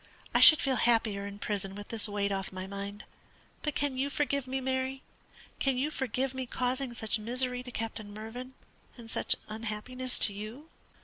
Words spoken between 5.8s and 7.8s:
forgive me causing such misery to